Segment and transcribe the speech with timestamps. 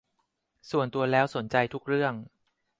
[0.71, 2.13] ส่วนตัวแล้วสนใจทุกเรื่อง